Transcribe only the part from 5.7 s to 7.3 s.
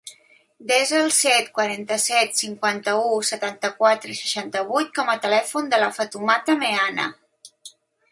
de la Fatoumata Meana.